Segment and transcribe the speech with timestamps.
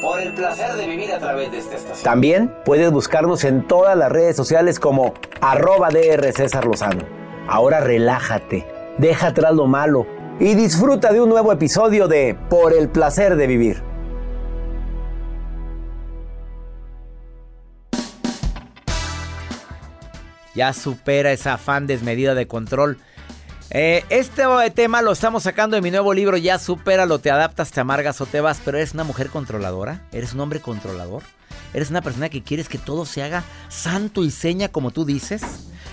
[0.00, 2.04] por el placer de vivir a través de esta estación.
[2.04, 7.02] También puedes buscarnos en todas las redes sociales como arroba DR César Lozano.
[7.48, 8.66] Ahora relájate,
[8.98, 10.06] deja atrás lo malo
[10.38, 13.82] y disfruta de un nuevo episodio de Por el placer de vivir.
[20.54, 22.98] Ya supera esa afán desmedida de control
[23.70, 26.58] eh, este tema lo estamos sacando de mi nuevo libro, Ya
[27.06, 30.40] lo te adaptas, te amargas o te vas, pero eres una mujer controladora, eres un
[30.40, 31.22] hombre controlador,
[31.74, 35.42] eres una persona que quieres que todo se haga santo y seña como tú dices.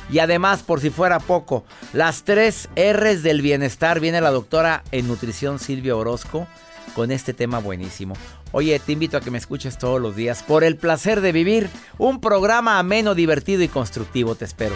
[0.09, 5.07] Y además, por si fuera poco, las tres R's del bienestar, viene la doctora en
[5.07, 6.47] nutrición Silvia Orozco
[6.93, 8.15] con este tema buenísimo.
[8.51, 11.69] Oye, te invito a que me escuches todos los días por el placer de vivir
[11.97, 14.35] un programa ameno, divertido y constructivo.
[14.35, 14.75] Te espero.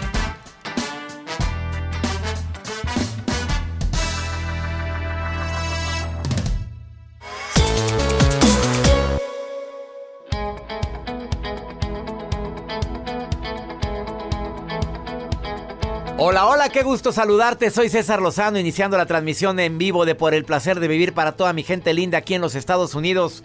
[16.21, 17.71] Hola, hola, qué gusto saludarte.
[17.71, 21.31] Soy César Lozano, iniciando la transmisión en vivo de Por el placer de vivir para
[21.31, 23.41] toda mi gente linda aquí en los Estados Unidos.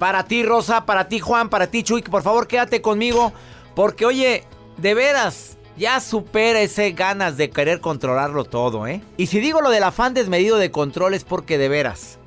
[0.00, 3.32] Para ti, Rosa, para ti, Juan, para ti, Chuy, por favor quédate conmigo.
[3.76, 4.42] Porque, oye,
[4.78, 9.00] de veras, ya supera ese ganas de querer controlarlo todo, ¿eh?
[9.16, 12.18] Y si digo lo del afán desmedido de control es porque de veras,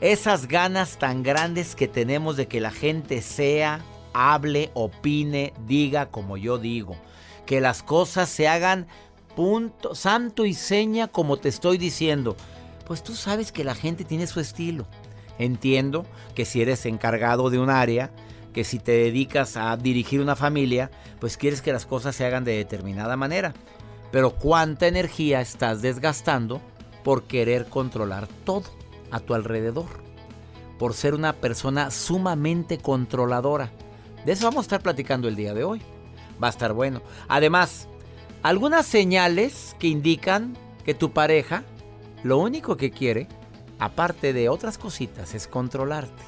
[0.00, 6.36] esas ganas tan grandes que tenemos de que la gente sea, hable, opine, diga como
[6.36, 6.96] yo digo.
[7.46, 8.86] Que las cosas se hagan
[9.34, 12.36] punto, santo y seña como te estoy diciendo.
[12.86, 14.86] Pues tú sabes que la gente tiene su estilo.
[15.38, 16.04] Entiendo
[16.34, 18.10] que si eres encargado de un área,
[18.52, 22.44] que si te dedicas a dirigir una familia, pues quieres que las cosas se hagan
[22.44, 23.54] de determinada manera.
[24.10, 26.60] Pero cuánta energía estás desgastando
[27.04, 28.64] por querer controlar todo
[29.10, 29.88] a tu alrededor.
[30.78, 33.70] Por ser una persona sumamente controladora.
[34.24, 35.80] De eso vamos a estar platicando el día de hoy.
[36.42, 37.02] Va a estar bueno.
[37.28, 37.88] Además,
[38.42, 41.64] algunas señales que indican que tu pareja
[42.22, 43.28] lo único que quiere,
[43.78, 46.22] aparte de otras cositas, es controlarte.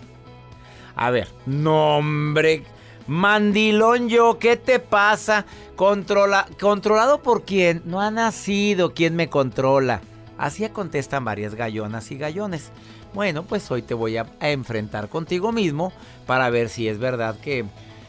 [0.95, 2.65] A ver, no hombre,
[3.07, 5.45] mandilón yo, ¿qué te pasa?
[5.77, 7.83] Controla, ¿Controlado por quién?
[7.85, 10.01] No ha nacido quien me controla.
[10.39, 12.71] Así contestan varias gallonas y gallones.
[13.15, 15.93] Bueno, pues hoy te voy a, enfrentar contigo mismo
[16.27, 17.67] para ver si es verdad que,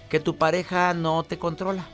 [0.10, 1.86] que tu pareja no te controla.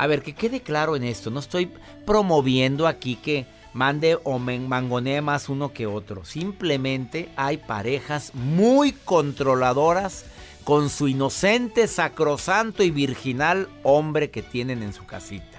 [0.00, 1.72] A ver, que quede claro en esto, no estoy
[2.06, 6.24] promoviendo aquí que mande o mangonee más uno que otro.
[6.24, 10.24] Simplemente hay parejas muy controladoras
[10.62, 15.58] con su inocente, sacrosanto y virginal hombre que tienen en su casita.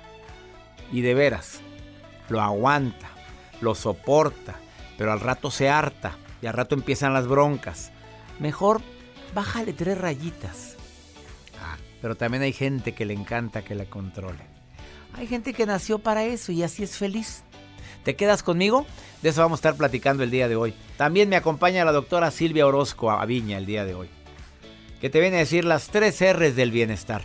[0.89, 1.59] Y de veras,
[2.29, 3.09] lo aguanta,
[3.59, 4.55] lo soporta,
[4.97, 7.91] pero al rato se harta y al rato empiezan las broncas.
[8.39, 8.79] Mejor
[9.33, 10.78] bájale tres rayitas
[12.01, 14.39] pero también hay gente que le encanta que la controle.
[15.13, 17.43] Hay gente que nació para eso y así es feliz.
[18.03, 18.85] ¿Te quedas conmigo?
[19.21, 20.73] De eso vamos a estar platicando el día de hoy.
[20.97, 24.09] También me acompaña la doctora Silvia Orozco a Viña el día de hoy,
[25.01, 27.23] que te viene a decir las tres R's del bienestar.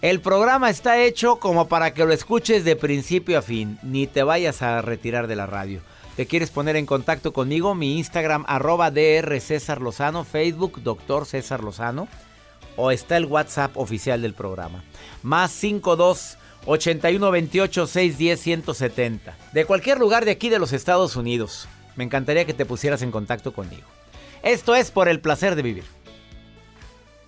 [0.00, 4.22] El programa está hecho como para que lo escuches de principio a fin, ni te
[4.22, 5.80] vayas a retirar de la radio.
[6.14, 7.74] ¿Te quieres poner en contacto conmigo?
[7.74, 12.06] Mi Instagram arroba DR César Lozano, Facebook Doctor César Lozano
[12.76, 14.84] o está el WhatsApp oficial del programa.
[15.22, 19.36] Más 52 81 28 610 170.
[19.52, 21.68] De cualquier lugar de aquí de los Estados Unidos.
[21.96, 23.86] Me encantaría que te pusieras en contacto conmigo.
[24.42, 25.84] Esto es por el placer de vivir.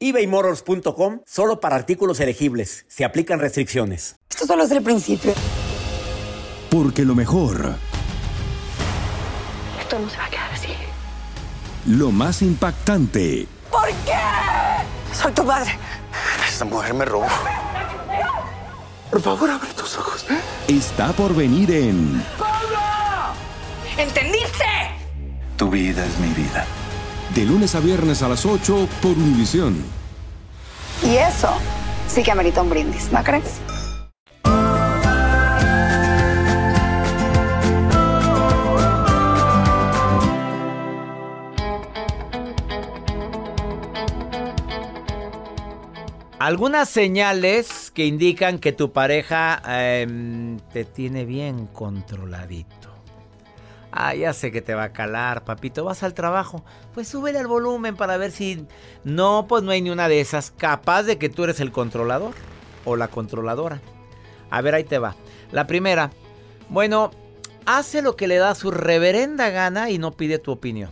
[0.00, 2.84] ebaymotors.com solo para artículos elegibles.
[2.88, 4.16] Se aplican restricciones.
[4.30, 5.32] Esto solo es el principio.
[6.70, 7.74] Porque lo mejor.
[9.80, 10.68] Esto no se va a quedar así.
[11.86, 13.46] Lo más impactante.
[13.70, 15.14] ¿Por qué?
[15.14, 15.70] Soy tu padre.
[16.46, 17.26] Esta mujer me robó.
[19.10, 20.26] Por favor, abre tus ojos.
[20.68, 22.22] Está por venir en.
[23.96, 24.64] ¿Entendiste?
[25.56, 26.66] Tu vida es mi vida.
[27.34, 29.76] De lunes a viernes a las 8 por Univisión.
[31.02, 31.50] Y eso
[32.08, 33.60] sí que amerita un brindis, ¿no crees?
[46.48, 52.87] Algunas señales que indican que tu pareja em, te tiene bien controladito.
[53.90, 55.84] Ah, ya sé que te va a calar, papito.
[55.84, 56.64] Vas al trabajo.
[56.94, 58.66] Pues súbele al volumen para ver si.
[59.04, 60.50] No, pues no hay ni una de esas.
[60.50, 62.34] Capaz de que tú eres el controlador
[62.84, 63.80] o la controladora.
[64.50, 65.16] A ver, ahí te va.
[65.52, 66.10] La primera.
[66.68, 67.10] Bueno,
[67.64, 70.90] hace lo que le da su reverenda gana y no pide tu opinión.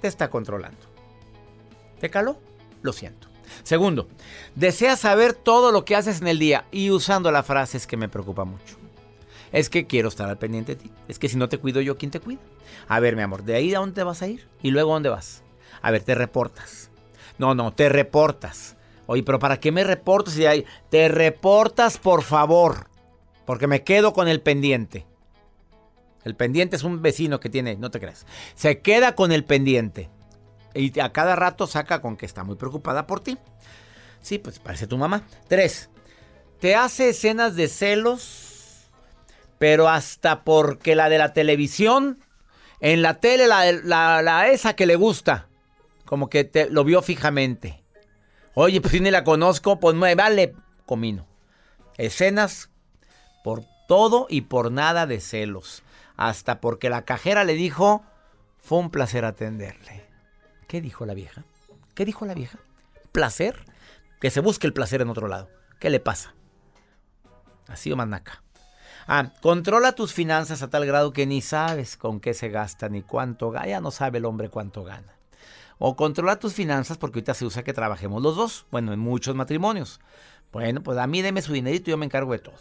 [0.00, 0.78] Te está controlando.
[2.00, 2.38] ¿Te caló?
[2.82, 3.28] Lo siento.
[3.62, 4.08] Segundo,
[4.54, 7.96] desea saber todo lo que haces en el día y usando la frase es que
[7.96, 8.77] me preocupa mucho.
[9.52, 10.90] Es que quiero estar al pendiente de ti.
[11.08, 12.40] Es que si no te cuido yo, ¿quién te cuida?
[12.86, 14.46] A ver, mi amor, ¿de ahí a dónde vas a ir?
[14.62, 15.42] ¿Y luego a dónde vas?
[15.82, 16.90] A ver, te reportas.
[17.38, 18.76] No, no, te reportas.
[19.06, 20.44] Oye, pero ¿para qué me reporto si?
[20.90, 22.88] Te reportas, por favor.
[23.46, 25.06] Porque me quedo con el pendiente.
[26.24, 28.26] El pendiente es un vecino que tiene, no te creas.
[28.54, 30.10] Se queda con el pendiente.
[30.74, 33.38] Y a cada rato saca con que está muy preocupada por ti.
[34.20, 35.22] Sí, pues parece tu mamá.
[35.48, 35.88] Tres,
[36.60, 38.47] te hace escenas de celos
[39.58, 42.18] pero hasta porque la de la televisión,
[42.80, 45.48] en la tele, la, esa que le gusta,
[46.04, 47.82] como que te, lo vio fijamente.
[48.54, 50.54] Oye, pues si ni la conozco, pues me vale
[50.86, 51.26] comino.
[51.96, 52.70] Escenas
[53.44, 55.82] por todo y por nada de celos.
[56.16, 58.04] Hasta porque la cajera le dijo,
[58.58, 60.04] fue un placer atenderle.
[60.66, 61.44] ¿Qué dijo la vieja?
[61.94, 62.58] ¿Qué dijo la vieja?
[63.12, 63.64] ¿Placer?
[64.20, 65.48] Que se busque el placer en otro lado.
[65.78, 66.34] ¿Qué le pasa?
[67.68, 68.42] Así o manaca.
[69.10, 73.00] Ah, controla tus finanzas a tal grado que ni sabes con qué se gasta ni
[73.00, 73.66] cuánto gana.
[73.66, 75.16] Ya no sabe el hombre cuánto gana.
[75.78, 78.66] O controla tus finanzas porque ahorita se usa que trabajemos los dos.
[78.70, 79.98] Bueno, en muchos matrimonios.
[80.52, 82.58] Bueno, pues a mí deme su dinerito y yo me encargo de todo.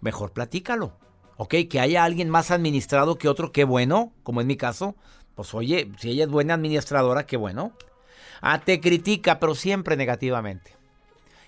[0.00, 0.98] Mejor platícalo.
[1.36, 4.96] Ok, que haya alguien más administrado que otro, qué bueno, como en mi caso.
[5.36, 7.72] Pues oye, si ella es buena administradora, qué bueno.
[8.40, 10.75] Ah, te critica, pero siempre negativamente.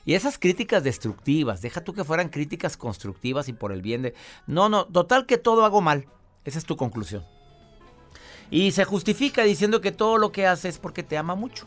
[0.04, 4.14] Y esas críticas destructivas, deja tú que fueran críticas constructivas y por el bien de...
[4.46, 6.06] No, no, total que todo hago mal.
[6.44, 7.24] Esa es tu conclusión.
[8.50, 11.66] Y se justifica diciendo que todo lo que hace es porque te ama mucho.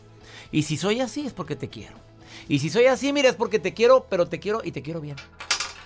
[0.50, 1.94] Y si soy así es porque te quiero.
[2.48, 5.00] Y si soy así, mira, es porque te quiero, pero te quiero y te quiero
[5.00, 5.16] bien.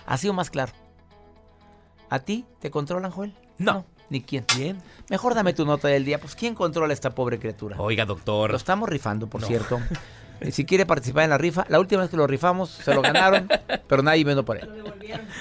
[0.05, 0.73] Ha sido más claro.
[2.09, 3.35] ¿A ti te controlan, Joel?
[3.57, 3.85] No.
[4.09, 4.45] ¿Ni quién?
[4.55, 4.81] Bien.
[5.09, 6.19] Mejor dame tu nota del día.
[6.19, 7.75] Pues, ¿quién controla a esta pobre criatura?
[7.79, 8.51] Oiga, doctor.
[8.51, 9.79] Lo estamos rifando, por cierto.
[10.51, 13.47] Si quiere participar en la rifa, la última vez que lo rifamos, se lo ganaron,
[13.87, 14.69] pero nadie vino por él.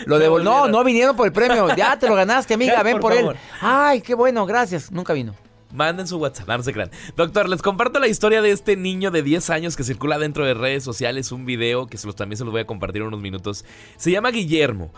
[0.06, 0.44] Lo devolvieron.
[0.44, 1.74] No, no vinieron por el premio.
[1.76, 3.28] Ya te lo ganaste, amiga, ven por, él.
[3.60, 4.90] Ay, qué bueno, gracias.
[4.90, 5.34] Nunca vino.
[5.72, 6.90] Manden su WhatsApp, no se crean.
[7.16, 10.54] Doctor, les comparto la historia de este niño de 10 años que circula dentro de
[10.54, 13.20] redes sociales, un video que se los, también se los voy a compartir en unos
[13.20, 13.64] minutos.
[13.96, 14.92] Se llama Guillermo.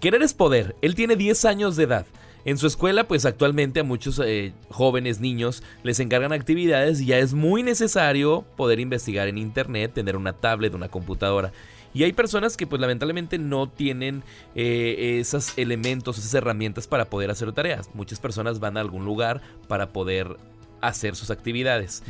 [0.00, 0.76] Querer es poder.
[0.82, 2.06] Él tiene 10 años de edad.
[2.44, 7.18] En su escuela, pues actualmente a muchos eh, jóvenes, niños, les encargan actividades y ya
[7.18, 11.52] es muy necesario poder investigar en internet, tener una tablet, una computadora.
[11.92, 14.22] Y hay personas que pues lamentablemente no tienen
[14.54, 17.90] eh, esos elementos, esas herramientas para poder hacer tareas.
[17.94, 20.36] Muchas personas van a algún lugar para poder
[20.80, 22.02] hacer sus actividades.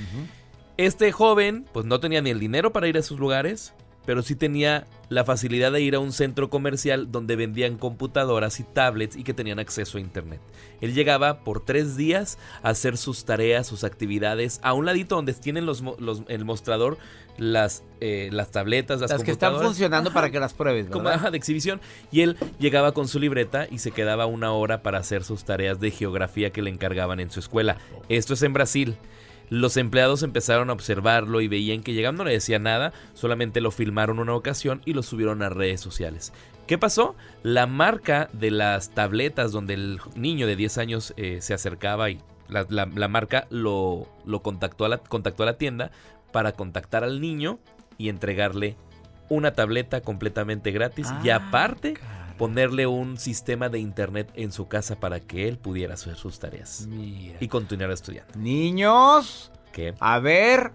[0.77, 3.73] Este joven pues no tenía ni el dinero para ir a esos lugares,
[4.07, 8.65] pero sí tenía la facilidad de ir a un centro comercial donde vendían computadoras y
[8.65, 10.41] tablets y que tenían acceso a internet.
[10.81, 15.35] Él llegaba por tres días a hacer sus tareas, sus actividades, a un ladito donde
[15.35, 15.83] tienen los,
[16.29, 16.99] el mostrador,
[17.37, 21.37] las, eh, las tabletas, las, las que están funcionando para que las pruebes, Como de
[21.37, 21.81] exhibición.
[22.13, 25.81] Y él llegaba con su libreta y se quedaba una hora para hacer sus tareas
[25.81, 27.79] de geografía que le encargaban en su escuela.
[28.09, 28.97] Esto es en Brasil.
[29.51, 33.71] Los empleados empezaron a observarlo y veían que llegando no le decía nada, solamente lo
[33.71, 36.33] filmaron una ocasión y lo subieron a redes sociales.
[36.67, 37.17] ¿Qué pasó?
[37.43, 42.21] La marca de las tabletas donde el niño de 10 años eh, se acercaba y
[42.49, 45.91] la, la- la marca lo, lo contactó, a la, contactó a la tienda
[46.33, 47.59] para contactar al niño
[47.99, 48.77] y entregarle
[49.29, 51.95] una tableta completamente gratis y Ah, aparte.
[52.41, 56.87] Ponerle un sistema de internet en su casa para que él pudiera hacer sus tareas
[56.89, 57.37] Mira.
[57.39, 58.33] y continuar estudiando.
[58.39, 59.93] Niños, ¿Qué?
[60.01, 60.73] a ver,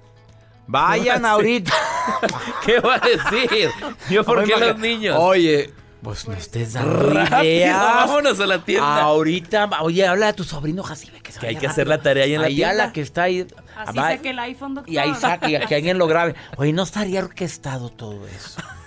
[0.68, 1.74] vayan ahorita.
[2.66, 3.72] ¿Qué va a decir?
[4.12, 5.18] Yo, ¿por qué los niños?
[5.20, 7.12] Oye, pues no estés dando
[7.44, 7.76] ideas.
[7.82, 9.02] vámonos a la tienda.
[9.02, 12.26] Ahorita, oye, habla a tu sobrino Jacibe que se Que hay que hacer la tarea
[12.26, 12.86] ahí en la Allá tienda.
[12.86, 13.48] la que está ahí.
[13.76, 14.94] Así va- saque el iPhone, doctor.
[14.94, 16.36] Y ahí saca, y que alguien lo grabe.
[16.58, 18.62] Oye, no estaría orquestado todo eso.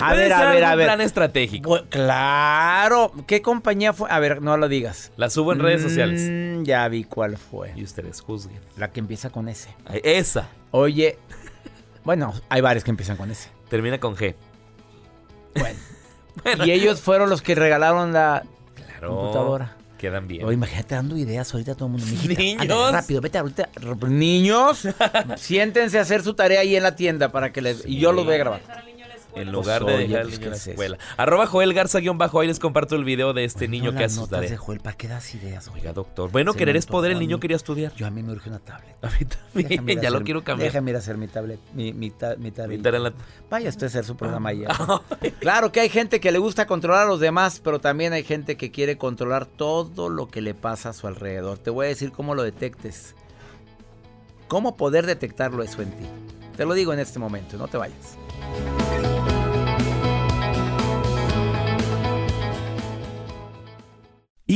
[0.00, 0.86] A ver, a ver, a ver.
[0.86, 1.80] plan estratégico.
[1.88, 3.12] Claro.
[3.26, 4.10] ¿Qué compañía fue?
[4.10, 5.12] A ver, no lo digas.
[5.16, 6.22] La subo en redes sociales.
[6.30, 7.72] Mm, ya vi cuál fue.
[7.76, 8.60] Y ustedes juzguen.
[8.76, 9.68] La que empieza con S.
[9.86, 10.48] Ay, Esa.
[10.70, 11.18] Oye,
[12.04, 13.48] bueno, hay varias que empiezan con S.
[13.68, 14.34] Termina con G.
[15.54, 15.78] Bueno.
[16.44, 19.76] Bueno, Y ellos fueron los que regalaron la claro, computadora.
[19.98, 20.44] Quedan bien.
[20.44, 22.06] Oye, imagínate dando ideas ahorita a todo el mundo.
[22.06, 22.92] Mijita, Niños.
[22.92, 23.68] rápido, vete ahorita.
[24.08, 24.88] Niños,
[25.36, 27.84] siéntense a hacer su tarea ahí en la tienda para que les...
[27.84, 28.60] Y yo los voy a grabar.
[29.34, 30.98] En lugar Pues, de oye, dejar al pues, niño en la escuela.
[31.16, 32.40] Arroba Joel Garza guion bajo.
[32.40, 34.56] Ahí les comparto el video de este niño no que hace sus de.
[34.56, 35.80] Joel, ¿para qué das ideas, oiga?
[35.80, 36.30] Oiga, doctor.
[36.30, 37.12] Bueno, Se querer es poder.
[37.12, 37.40] El niño mí.
[37.40, 37.94] quería estudiar.
[37.94, 38.96] Yo a mí me urge una tablet.
[39.02, 39.08] A
[39.54, 40.00] mí también.
[40.00, 40.70] Ya lo quiero cambiar.
[40.70, 42.76] Déjame ir a hacer mi tablet, mi, mi, ta- mi tarea.
[42.76, 43.12] Ahorita en la-
[43.48, 44.68] Vaya usted a hacer su programa ya.
[45.40, 48.56] Claro que hay gente que le gusta controlar a los demás, pero también hay gente
[48.56, 51.58] que quiere controlar todo lo que le pasa a su alrededor.
[51.58, 53.14] Te voy a decir cómo lo detectes.
[54.48, 56.04] Cómo poder detectarlo eso en ti.
[56.56, 58.16] Te lo digo en este momento, no te vayas.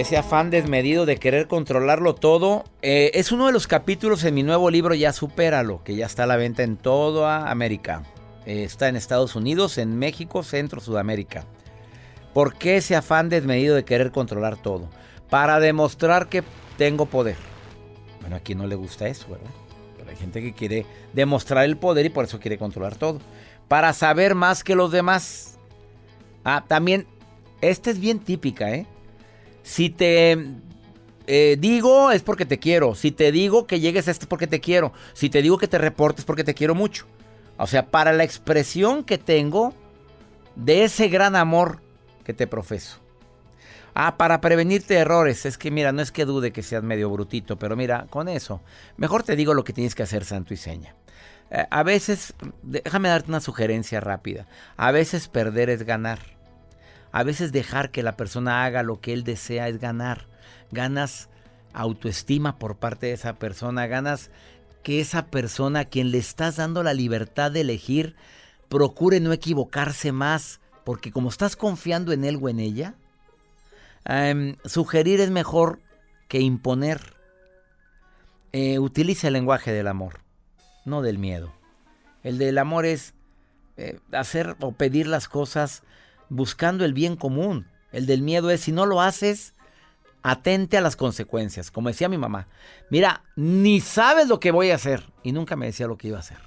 [0.00, 4.42] Ese afán desmedido de querer controlarlo todo eh, es uno de los capítulos en mi
[4.42, 8.04] nuevo libro Ya Supéralo, que ya está a la venta en toda América.
[8.46, 11.44] Eh, está en Estados Unidos, en México, Centro, Sudamérica.
[12.32, 14.88] ¿Por qué ese afán desmedido de querer controlar todo?
[15.28, 16.44] Para demostrar que
[16.78, 17.36] tengo poder.
[18.22, 19.50] Bueno, a no le gusta eso, ¿verdad?
[19.98, 23.18] Pero hay gente que quiere demostrar el poder y por eso quiere controlar todo.
[23.68, 25.58] Para saber más que los demás.
[26.42, 27.06] Ah, también,
[27.60, 28.86] esta es bien típica, ¿eh?
[29.70, 30.36] Si te
[31.28, 32.96] eh, digo es porque te quiero.
[32.96, 34.92] Si te digo que llegues a esto es porque te quiero.
[35.12, 37.06] Si te digo que te reportes es porque te quiero mucho.
[37.56, 39.72] O sea, para la expresión que tengo
[40.56, 41.80] de ese gran amor
[42.24, 42.98] que te profeso.
[43.94, 45.46] Ah, para prevenirte errores.
[45.46, 48.60] Es que mira, no es que dude que seas medio brutito, pero mira, con eso,
[48.96, 50.96] mejor te digo lo que tienes que hacer, santo y seña.
[51.52, 52.34] Eh, a veces,
[52.64, 54.48] déjame darte una sugerencia rápida.
[54.76, 56.18] A veces perder es ganar.
[57.12, 60.26] A veces dejar que la persona haga lo que él desea es ganar.
[60.70, 61.28] Ganas
[61.72, 63.86] autoestima por parte de esa persona.
[63.86, 64.30] Ganas
[64.82, 68.14] que esa persona a quien le estás dando la libertad de elegir
[68.68, 70.60] procure no equivocarse más.
[70.84, 72.94] Porque como estás confiando en él o en ella,
[74.04, 75.80] em, sugerir es mejor
[76.28, 77.14] que imponer.
[78.52, 80.20] Eh, utiliza el lenguaje del amor,
[80.84, 81.52] no del miedo.
[82.22, 83.14] El del amor es
[83.76, 85.82] eh, hacer o pedir las cosas
[86.30, 87.66] buscando el bien común.
[87.92, 89.54] El del miedo es si no lo haces,
[90.22, 91.70] atente a las consecuencias.
[91.70, 92.48] Como decía mi mamá,
[92.88, 95.12] mira, ni sabes lo que voy a hacer.
[95.22, 96.38] Y nunca me decía lo que iba a hacer.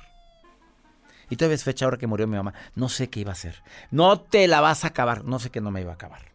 [1.30, 2.54] Y todavía es fecha ahora que murió mi mamá.
[2.75, 3.62] No sé qué iba a hacer.
[3.92, 5.24] No te la vas a acabar.
[5.25, 6.34] No sé que no me iba a acabar.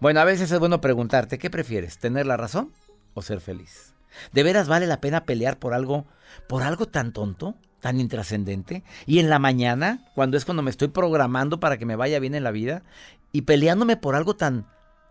[0.00, 1.98] Bueno, a veces es bueno preguntarte, ¿qué prefieres?
[1.98, 2.72] ¿Tener la razón
[3.12, 3.94] o ser feliz?
[4.32, 6.06] ¿De veras vale la pena pelear por algo,
[6.48, 8.82] por algo tan tonto, tan intrascendente?
[9.04, 12.34] Y en la mañana, cuando es cuando me estoy programando para que me vaya bien
[12.34, 12.82] en la vida,
[13.30, 14.64] y peleándome por algo tan,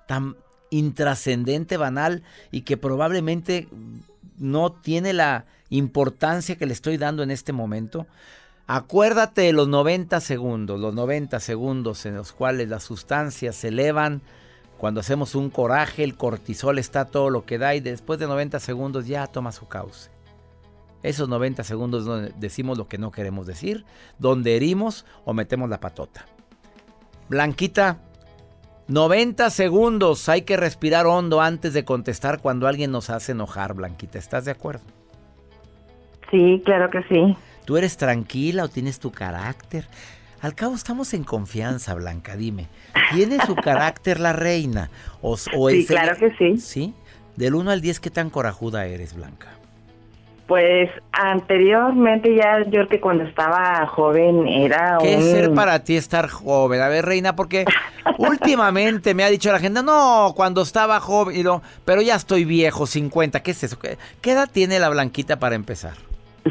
[0.07, 0.37] tan
[0.71, 3.67] intrascendente, banal, y que probablemente
[4.39, 8.07] no tiene la importancia que le estoy dando en este momento.
[8.65, 14.23] Acuérdate de los 90 segundos, los 90 segundos en los cuales las sustancias se elevan.
[14.79, 18.59] Cuando hacemos un coraje, el cortisol está todo lo que da y después de 90
[18.59, 20.12] segundos ya toma su cauce.
[21.03, 23.85] Esos 90 segundos donde decimos lo que no queremos decir,
[24.17, 26.25] donde herimos o metemos la patota.
[27.29, 27.99] Blanquita,
[28.87, 34.17] 90 segundos hay que respirar hondo antes de contestar cuando alguien nos hace enojar, Blanquita.
[34.17, 34.83] ¿Estás de acuerdo?
[36.31, 37.37] Sí, claro que sí.
[37.65, 39.87] ¿Tú eres tranquila o tienes tu carácter?
[40.41, 42.67] Al cabo estamos en confianza, Blanca, dime.
[43.13, 44.89] ¿Tiene su carácter la reina?
[45.21, 46.57] O, sí, claro que sí.
[46.57, 46.93] ¿Sí?
[47.37, 49.47] Del 1 al 10, ¿qué tan corajuda eres, Blanca?
[50.53, 56.29] Pues anteriormente ya yo que cuando estaba joven era ¿Qué es ser para ti estar
[56.29, 56.79] joven?
[56.79, 57.65] A ver, reina, porque
[58.19, 61.43] últimamente me ha dicho la gente, no, cuando estaba joven,
[61.85, 63.79] pero ya estoy viejo, 50, ¿qué es eso?
[63.79, 65.93] ¿Qué edad tiene la Blanquita para empezar?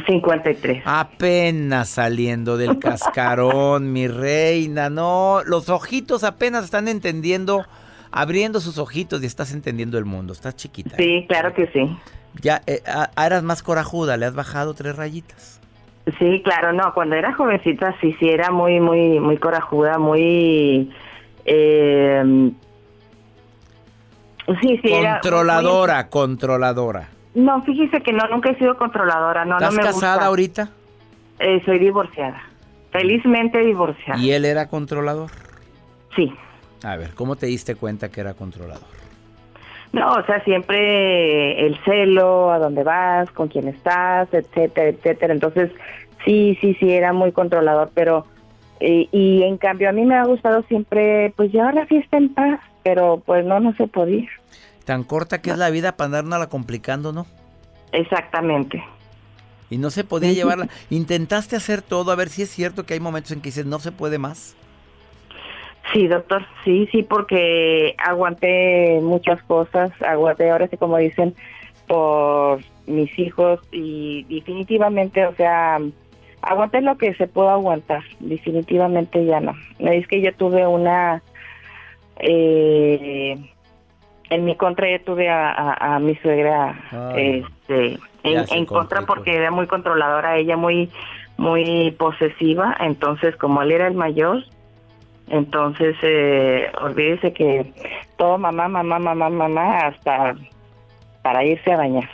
[0.04, 0.82] 53.
[0.84, 4.90] Apenas saliendo del cascarón, mi reina.
[4.90, 7.66] No, los ojitos apenas están entendiendo,
[8.10, 10.32] abriendo sus ojitos y estás entendiendo el mundo.
[10.32, 10.96] Estás chiquita.
[10.96, 11.88] Sí, claro que sí.
[12.40, 12.82] Ya eh,
[13.16, 15.60] eras más corajuda, le has bajado tres rayitas.
[16.18, 20.90] Sí, claro, no, cuando era jovencita sí, sí, era muy, muy, muy corajuda, muy...
[21.44, 22.50] Eh,
[24.60, 27.08] sí, sí, controladora, controladora.
[27.34, 29.44] No, fíjese que no, nunca he sido controladora.
[29.44, 30.70] No, ¿Estás no me casada ahorita?
[31.38, 32.42] Eh, soy divorciada.
[32.90, 34.20] Felizmente divorciada.
[34.20, 35.30] ¿Y él era controlador?
[36.14, 36.32] Sí.
[36.84, 38.82] A ver, ¿cómo te diste cuenta que era controlador?
[39.92, 45.34] No, o sea, siempre el celo, a dónde vas, con quién estás, etcétera, etcétera.
[45.34, 45.70] Entonces,
[46.24, 48.26] sí, sí, sí, era muy controlador, pero...
[48.84, 52.34] Eh, y en cambio a mí me ha gustado siempre, pues llevar la fiesta en
[52.34, 54.28] paz, pero pues no, no se podía.
[54.84, 57.26] Tan corta que es la vida para andarla complicando, ¿no?
[57.92, 58.82] Exactamente.
[59.70, 60.68] Y no se podía llevarla.
[60.90, 63.78] Intentaste hacer todo, a ver si es cierto que hay momentos en que dices, no
[63.78, 64.56] se puede más.
[65.92, 71.34] Sí, doctor, sí, sí, porque aguanté muchas cosas, aguanté, ahora sí como dicen,
[71.86, 75.78] por mis hijos y definitivamente, o sea,
[76.40, 79.54] aguanté lo que se pudo aguantar, definitivamente ya no.
[79.78, 81.22] Es que yo tuve una...
[82.18, 83.36] Eh,
[84.30, 90.38] en mi contra yo tuve a, mi suegra este, en, contra porque era muy controladora,
[90.38, 90.90] ella muy
[91.36, 94.44] muy posesiva, entonces como él era el mayor,
[95.28, 97.72] entonces eh, olvídese que
[98.16, 100.34] todo mamá, mamá, mamá, mamá, hasta
[101.22, 102.10] para irse a bañar.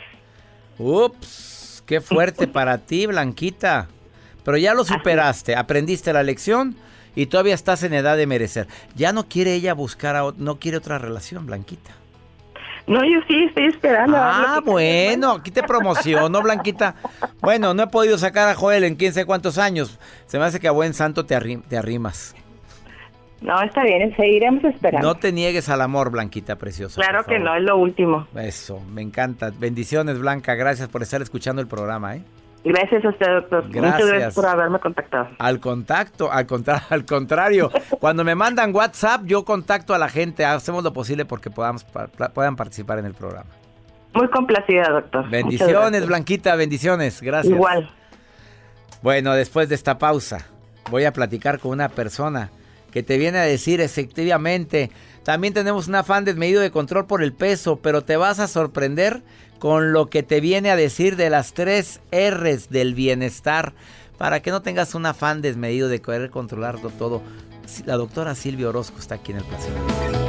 [0.77, 3.87] Ups, qué fuerte para ti, Blanquita.
[4.43, 6.75] Pero ya lo superaste, aprendiste la lección
[7.15, 8.67] y todavía estás en edad de merecer.
[8.95, 11.91] Ya no quiere ella buscar, a, no quiere otra relación, Blanquita.
[12.87, 14.17] No, yo sí estoy esperando.
[14.17, 16.95] Ah, bueno, aquí te promociono, Blanquita.
[17.39, 19.99] Bueno, no he podido sacar a Joel en quién sé cuántos años.
[20.25, 21.37] Se me hace que a buen santo te,
[21.69, 22.35] te arrimas.
[23.41, 25.07] No, está bien, seguiremos esperando.
[25.07, 27.01] No te niegues al amor, Blanquita preciosa.
[27.01, 28.27] Claro que no, es lo último.
[28.35, 29.51] Eso, me encanta.
[29.57, 30.55] Bendiciones, Blanca.
[30.55, 32.23] Gracias por estar escuchando el programa, ¿eh?
[32.63, 33.65] Gracias a usted, doctor.
[33.67, 35.29] Muchas gracias por haberme contactado.
[35.37, 36.45] Al contacto, al,
[36.89, 37.71] al contrario.
[37.99, 40.43] cuando me mandan WhatsApp, yo contacto a la gente.
[40.43, 41.85] Hacemos lo posible porque podamos,
[42.33, 43.49] puedan participar en el programa.
[44.13, 45.29] Muy complacida, doctor.
[45.29, 47.21] Bendiciones, Blanquita, bendiciones.
[47.21, 47.53] Gracias.
[47.53, 47.89] Igual.
[49.01, 50.47] Bueno, después de esta pausa,
[50.91, 52.49] voy a platicar con una persona
[52.91, 54.91] que te viene a decir efectivamente.
[55.23, 59.21] También tenemos un afán desmedido de control por el peso, pero te vas a sorprender
[59.59, 63.73] con lo que te viene a decir de las tres R's del bienestar,
[64.17, 67.21] para que no tengas un afán desmedido de querer controlarlo todo.
[67.85, 70.28] La doctora Silvia Orozco está aquí en el placer.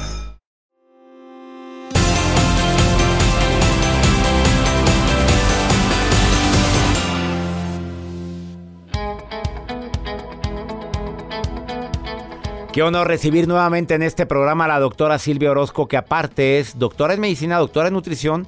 [12.71, 16.79] Qué honor recibir nuevamente en este programa a la doctora Silvia Orozco, que aparte es
[16.79, 18.47] doctora en medicina, doctora en nutrición,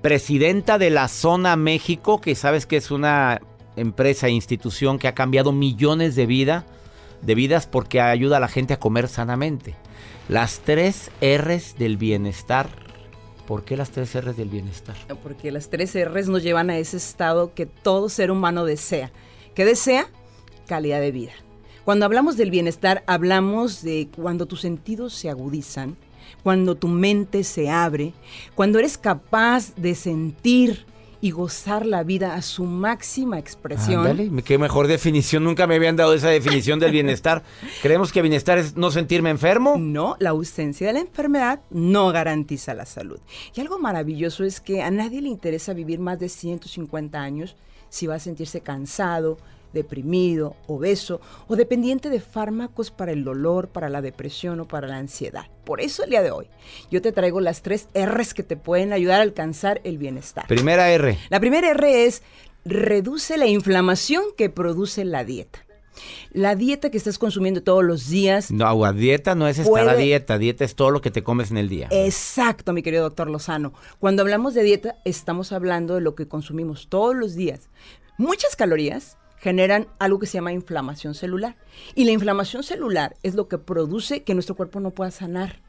[0.00, 3.40] presidenta de la Zona México, que sabes que es una
[3.76, 6.66] empresa e institución que ha cambiado millones de, vida,
[7.20, 9.76] de vidas porque ayuda a la gente a comer sanamente.
[10.28, 12.68] Las tres R's del bienestar.
[13.46, 14.96] ¿Por qué las tres R's del bienestar?
[15.22, 19.12] Porque las tres R's nos llevan a ese estado que todo ser humano desea.
[19.54, 20.08] ¿Qué desea?
[20.66, 21.32] Calidad de vida.
[21.84, 25.96] Cuando hablamos del bienestar, hablamos de cuando tus sentidos se agudizan,
[26.44, 28.12] cuando tu mente se abre,
[28.54, 30.86] cuando eres capaz de sentir
[31.20, 34.06] y gozar la vida a su máxima expresión.
[34.06, 35.42] Ándale, qué mejor definición.
[35.42, 37.42] Nunca me habían dado esa definición del bienestar.
[37.82, 39.76] ¿Creemos que bienestar es no sentirme enfermo?
[39.76, 43.18] No, la ausencia de la enfermedad no garantiza la salud.
[43.54, 47.56] Y algo maravilloso es que a nadie le interesa vivir más de 150 años
[47.88, 49.38] si va a sentirse cansado,
[49.72, 54.96] deprimido, obeso o dependiente de fármacos para el dolor, para la depresión o para la
[54.96, 55.46] ansiedad.
[55.64, 56.48] Por eso el día de hoy
[56.90, 60.46] yo te traigo las tres R's que te pueden ayudar a alcanzar el bienestar.
[60.46, 61.18] Primera R.
[61.30, 62.22] La primera R es
[62.64, 65.64] reduce la inflamación que produce la dieta.
[66.32, 68.50] La dieta que estás consumiendo todos los días.
[68.50, 70.38] No, agua, dieta no es estar a dieta.
[70.38, 71.88] Dieta es todo lo que te comes en el día.
[71.90, 73.74] Exacto, mi querido doctor Lozano.
[73.98, 77.68] Cuando hablamos de dieta, estamos hablando de lo que consumimos todos los días.
[78.16, 81.56] Muchas calorías, generan algo que se llama inflamación celular.
[81.96, 85.62] Y la inflamación celular es lo que produce que nuestro cuerpo no pueda sanar,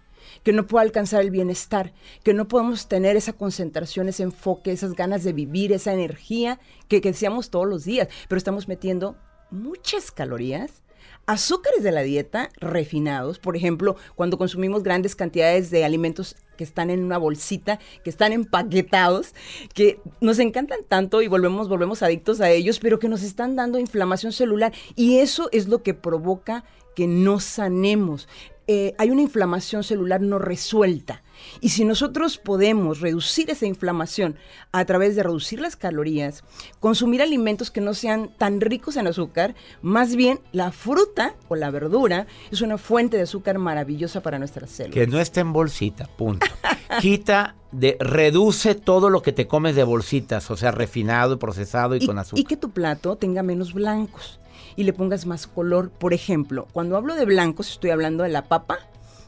[0.44, 4.94] que no pueda alcanzar el bienestar, que no podemos tener esa concentración, ese enfoque, esas
[4.94, 8.10] ganas de vivir, esa energía que, que deseamos todos los días.
[8.30, 9.18] Pero estamos metiendo
[9.50, 10.83] muchas calorías
[11.26, 16.90] azúcares de la dieta refinados, por ejemplo, cuando consumimos grandes cantidades de alimentos que están
[16.90, 19.34] en una bolsita, que están empaquetados,
[19.74, 23.80] que nos encantan tanto y volvemos, volvemos adictos a ellos, pero que nos están dando
[23.80, 24.74] inflamación celular.
[24.96, 26.64] Y eso es lo que provoca
[26.96, 28.28] que no sanemos.
[28.68, 31.22] Eh, hay una inflamación celular no resuelta.
[31.60, 34.38] Y si nosotros podemos reducir esa inflamación
[34.72, 36.44] a través de reducir las calorías,
[36.80, 41.72] consumir alimentos que no sean tan ricos en azúcar, más bien la fruta o la
[41.72, 44.94] verdura es una fuente de azúcar maravillosa para nuestras células.
[44.94, 46.48] Que no esté en bolsita, punto.
[47.02, 52.06] Quita, de, reduce todo lo que te comes de bolsitas, o sea, refinado, procesado y
[52.06, 52.40] con azúcar.
[52.40, 54.40] Y que tu plato tenga menos blancos
[54.76, 55.90] y le pongas más color.
[55.90, 58.80] Por ejemplo, cuando hablo de blancos, estoy hablando de la papa,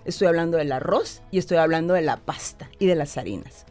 [0.05, 3.65] estoy hablando del arroz y estoy hablando de la pasta y de las harinas.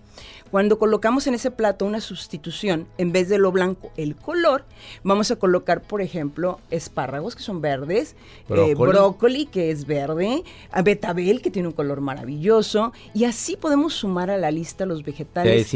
[0.54, 4.64] Cuando colocamos en ese plato una sustitución, en vez de lo blanco, el color,
[5.02, 8.14] vamos a colocar, por ejemplo, espárragos que son verdes,
[8.50, 10.44] eh, brócoli, que es verde,
[10.84, 15.68] betabel que tiene un color maravilloso, y así podemos sumar a la lista los vegetales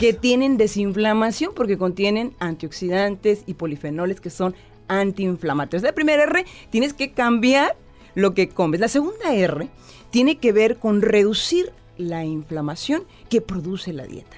[0.00, 4.56] que tienen desinflamación porque contienen antioxidantes y polifenoles que son
[4.88, 5.82] antiinflamatorios.
[5.82, 7.76] La primera R, tienes que cambiar
[8.14, 8.80] lo que comes.
[8.80, 9.68] La segunda R
[10.10, 14.36] tiene que ver con reducir la inflamación que produce la dieta.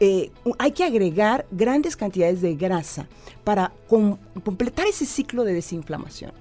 [0.00, 3.06] Eh, hay que agregar grandes cantidades de grasa
[3.44, 6.32] para completar ese ciclo de desinflamación.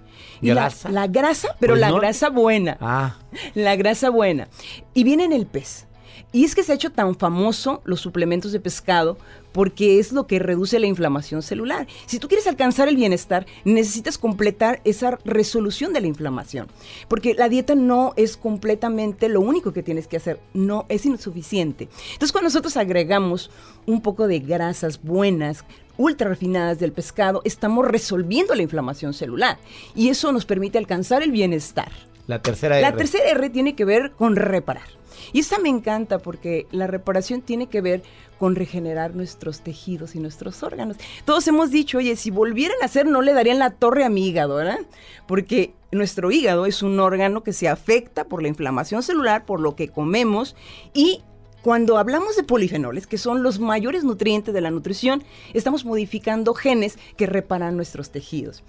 [0.42, 0.90] ¿Grasa?
[0.90, 2.78] La, grasa, pero pues la grasa buena.
[2.82, 3.18] Ah.
[3.54, 4.48] La grasa buena.
[4.94, 5.86] Y viene en el pez.
[6.32, 9.18] Y es que se ha hecho tan famoso los suplementos de pescado
[9.54, 11.88] porque es lo que reduce la inflamación celular.
[12.06, 16.68] Si tú quieres alcanzar el bienestar, necesitas completar esa resolución de la inflamación,
[17.08, 21.88] porque la dieta no es completamente lo único que tienes que hacer, no es insuficiente.
[22.14, 23.52] Entonces, cuando nosotros agregamos
[23.86, 25.64] un poco de grasas buenas,
[25.98, 29.60] ultra refinadas del pescado, estamos resolviendo la inflamación celular
[29.96, 31.92] y eso nos permite alcanzar el bienestar.
[32.28, 32.82] La tercera R.
[32.82, 34.88] La tercera R tiene que ver con reparar.
[35.32, 38.04] Y esta me encanta porque la reparación tiene que ver
[38.40, 40.98] con regenerar nuestros tejidos y nuestros órganos.
[41.26, 44.28] Todos hemos dicho, oye, si volvieran a hacer, no le darían la torre a mi
[44.28, 44.80] hígado, ¿verdad?
[45.28, 49.76] Porque nuestro hígado es un órgano que se afecta por la inflamación celular, por lo
[49.76, 50.56] que comemos
[50.94, 51.24] y
[51.64, 55.24] cuando hablamos de polifenoles, que son los mayores nutrientes de la nutrición,
[55.54, 58.64] estamos modificando genes que reparan nuestros tejidos.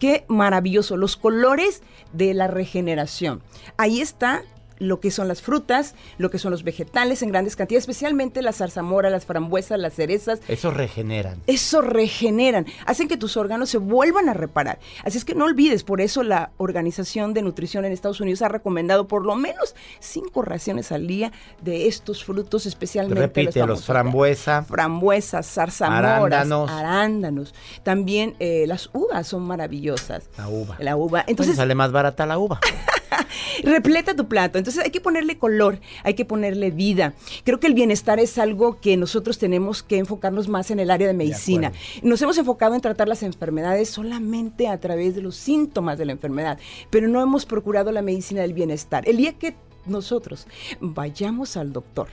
[0.00, 1.82] Qué maravilloso, los colores
[2.12, 3.40] de la regeneración.
[3.76, 4.42] Ahí está
[4.80, 8.56] lo que son las frutas, lo que son los vegetales en grandes cantidades, especialmente las
[8.56, 10.40] zarzamoras, las frambuesas, las cerezas.
[10.48, 11.40] Eso regeneran.
[11.46, 14.80] Eso regeneran, hacen que tus órganos se vuelvan a reparar.
[15.04, 18.48] Así es que no olvides, por eso la Organización de Nutrición en Estados Unidos ha
[18.48, 24.62] recomendado por lo menos cinco raciones al día de estos frutos, especialmente Repite, los frambuesa.
[24.62, 27.54] Frambuesas, zarzamoras, arándanos.
[27.82, 30.30] También eh, las uvas son maravillosas.
[30.38, 30.76] La uva.
[30.78, 31.24] La uva.
[31.26, 32.60] Entonces sale más barata la uva.
[33.64, 34.58] Repleta tu plato.
[34.58, 37.14] Entonces hay que ponerle color, hay que ponerle vida.
[37.44, 41.06] Creo que el bienestar es algo que nosotros tenemos que enfocarnos más en el área
[41.06, 41.72] de medicina.
[42.02, 46.12] Nos hemos enfocado en tratar las enfermedades solamente a través de los síntomas de la
[46.12, 46.58] enfermedad,
[46.90, 49.08] pero no hemos procurado la medicina del bienestar.
[49.08, 49.54] El día que
[49.86, 50.46] nosotros
[50.80, 52.08] vayamos al doctor,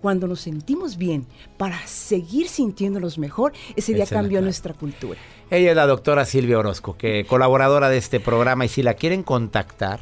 [0.00, 1.26] cuando nos sentimos bien,
[1.56, 5.18] para seguir sintiéndonos mejor, ese día cambió nuestra cultura.
[5.50, 9.22] Ella es la doctora Silvia Orozco, que colaboradora de este programa, y si la quieren
[9.22, 10.00] contactar,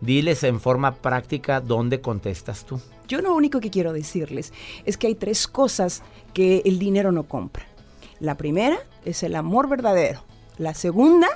[0.00, 2.80] Diles en forma práctica dónde contestas tú.
[3.08, 4.52] Yo lo único que quiero decirles
[4.84, 6.02] es que hay tres cosas
[6.34, 7.66] que el dinero no compra.
[8.20, 10.24] La primera es el amor verdadero.
[10.58, 11.28] La segunda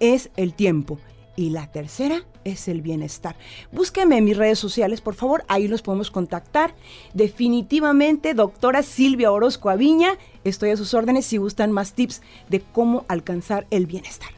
[0.00, 0.98] es el tiempo.
[1.36, 3.36] Y la tercera es el bienestar.
[3.72, 6.74] Búsqueme en mis redes sociales, por favor, ahí nos podemos contactar.
[7.12, 13.04] Definitivamente, doctora Silvia Orozco Aviña, estoy a sus órdenes si gustan más tips de cómo
[13.08, 14.30] alcanzar el bienestar.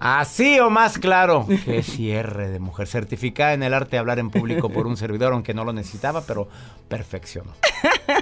[0.00, 1.46] Así o más claro.
[1.64, 2.88] Qué cierre de mujer.
[2.88, 6.22] Certificada en el arte de hablar en público por un servidor, aunque no lo necesitaba,
[6.22, 6.48] pero
[6.88, 7.52] perfeccionó.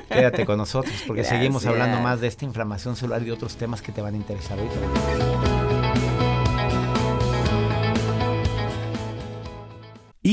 [0.08, 3.92] Quédate con nosotros porque seguimos hablando más de esta inflamación celular y otros temas que
[3.92, 5.67] te van a interesar ahorita.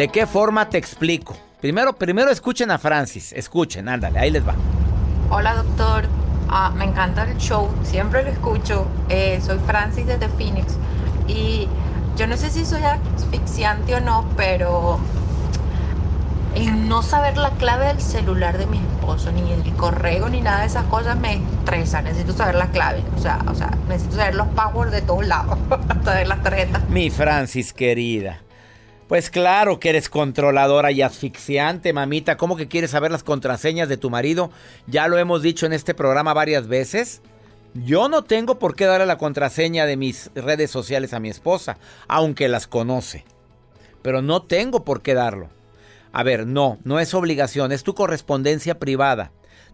[0.00, 1.36] ¿De qué forma te explico?
[1.60, 3.34] Primero, primero escuchen a Francis.
[3.34, 4.54] Escuchen, ándale, ahí les va.
[5.28, 6.06] Hola, doctor.
[6.48, 8.86] Ah, me encanta el show, siempre lo escucho.
[9.10, 10.78] Eh, soy Francis desde Phoenix.
[11.28, 11.68] Y
[12.16, 14.98] yo no sé si soy asfixiante o no, pero
[16.54, 20.60] el no saber la clave del celular de mi esposo, ni el correo, ni nada
[20.60, 22.00] de esas cosas me estresa.
[22.00, 23.04] Necesito saber la clave.
[23.18, 25.58] O sea, o sea, necesito saber los passwords de todos lados,
[25.90, 26.88] hasta de las tarjetas.
[26.88, 28.40] Mi Francis querida.
[29.10, 32.36] Pues claro que eres controladora y asfixiante, mamita.
[32.36, 34.52] ¿Cómo que quieres saber las contraseñas de tu marido?
[34.86, 37.20] Ya lo hemos dicho en este programa varias veces.
[37.74, 41.76] Yo no tengo por qué darle la contraseña de mis redes sociales a mi esposa,
[42.06, 43.24] aunque las conoce.
[44.00, 45.48] Pero no tengo por qué darlo.
[46.12, 49.32] A ver, no, no es obligación, es tu correspondencia privada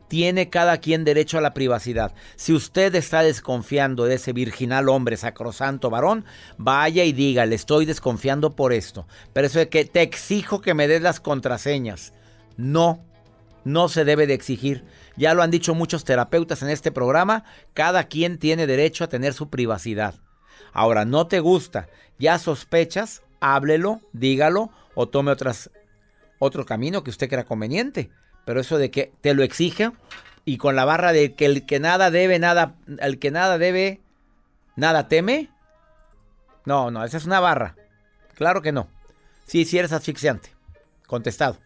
[0.08, 2.14] tiene cada quien derecho a la privacidad.
[2.36, 6.24] Si usted está desconfiando de ese virginal hombre sacrosanto varón,
[6.58, 9.06] vaya y diga, le estoy desconfiando por esto.
[9.32, 12.12] Pero eso de que te exijo que me des las contraseñas.
[12.56, 13.04] No,
[13.64, 14.84] no se debe de exigir.
[15.16, 19.34] Ya lo han dicho muchos terapeutas en este programa, cada quien tiene derecho a tener
[19.34, 20.14] su privacidad.
[20.72, 21.88] Ahora, no te gusta,
[22.18, 25.70] ya sospechas, háblelo, dígalo o tome otras,
[26.38, 28.10] otro camino que usted crea conveniente.
[28.46, 29.90] Pero eso de que te lo exige
[30.46, 34.00] y con la barra de que el que nada debe, nada, el que nada debe,
[34.76, 35.50] nada teme.
[36.64, 37.74] No, no, esa es una barra.
[38.34, 38.88] Claro que no.
[39.44, 40.50] Sí, sí eres asfixiante.
[41.06, 41.58] Contestado.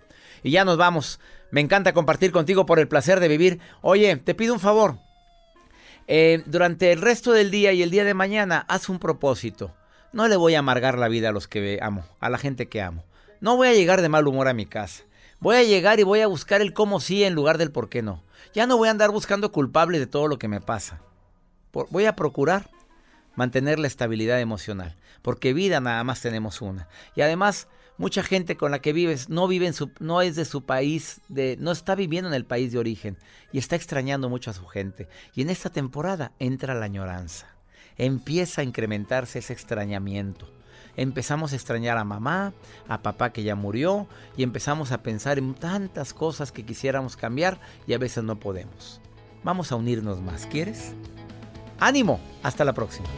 [0.43, 1.21] Y ya nos vamos.
[1.51, 3.61] Me encanta compartir contigo por el placer de vivir.
[3.83, 4.99] Oye, te pido un favor.
[6.07, 9.75] Eh, durante el resto del día y el día de mañana, haz un propósito.
[10.13, 12.81] No le voy a amargar la vida a los que amo, a la gente que
[12.81, 13.05] amo.
[13.41, 15.05] No voy a llegar de mal humor a mi casa.
[15.41, 18.03] Voy a llegar y voy a buscar el cómo sí en lugar del por qué
[18.03, 18.23] no.
[18.53, 21.01] Ya no voy a andar buscando culpables de todo lo que me pasa.
[21.73, 22.71] voy a procurar
[23.37, 26.89] mantener la estabilidad emocional, porque vida nada más tenemos una.
[27.15, 27.69] Y además
[28.01, 31.21] Mucha gente con la que vives no vive en su, no es de su país,
[31.29, 33.19] de, no está viviendo en el país de origen
[33.53, 35.07] y está extrañando mucho a su gente.
[35.35, 37.55] Y en esta temporada entra la añoranza.
[37.99, 40.51] Empieza a incrementarse ese extrañamiento.
[41.01, 42.53] Empezamos a extrañar a mamá,
[42.87, 47.59] a papá que ya murió y empezamos a pensar en tantas cosas que quisiéramos cambiar
[47.87, 49.01] y a veces no podemos.
[49.43, 50.93] Vamos a unirnos más, ¿quieres?
[51.79, 53.09] Ánimo, hasta la próxima.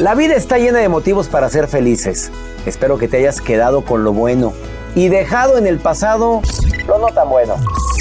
[0.00, 2.30] La vida está llena de motivos para ser felices.
[2.66, 4.52] Espero que te hayas quedado con lo bueno
[4.94, 6.42] y dejado en el pasado
[6.86, 7.54] lo no tan bueno.